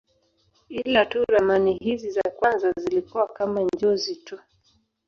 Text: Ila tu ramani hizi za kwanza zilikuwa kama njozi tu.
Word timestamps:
Ila 0.69 1.05
tu 1.05 1.23
ramani 1.25 1.73
hizi 1.77 2.11
za 2.11 2.21
kwanza 2.35 2.71
zilikuwa 2.77 3.27
kama 3.27 3.61
njozi 3.61 4.15
tu. 4.15 4.39